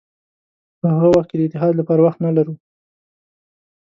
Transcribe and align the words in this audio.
په 0.79 0.85
هغه 0.93 1.07
وخت 1.15 1.27
کې 1.29 1.37
د 1.37 1.41
اتحاد 1.47 1.73
لپاره 1.77 2.01
وخت 2.03 2.19
نه 2.25 2.31
لرو. 2.37 2.53